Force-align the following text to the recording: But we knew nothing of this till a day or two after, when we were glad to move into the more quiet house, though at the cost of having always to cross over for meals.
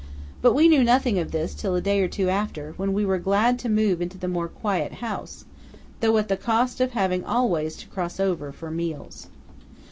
But 0.41 0.55
we 0.55 0.67
knew 0.67 0.83
nothing 0.83 1.19
of 1.19 1.29
this 1.31 1.53
till 1.53 1.75
a 1.75 1.79
day 1.81 2.01
or 2.01 2.07
two 2.07 2.27
after, 2.27 2.73
when 2.75 2.91
we 2.91 3.05
were 3.05 3.19
glad 3.19 3.59
to 3.59 3.69
move 3.69 4.01
into 4.01 4.17
the 4.17 4.27
more 4.27 4.47
quiet 4.47 4.93
house, 4.93 5.45
though 5.99 6.17
at 6.17 6.27
the 6.27 6.35
cost 6.37 6.81
of 6.81 6.93
having 6.93 7.23
always 7.23 7.75
to 7.77 7.87
cross 7.87 8.19
over 8.19 8.51
for 8.51 8.71
meals. 8.71 9.27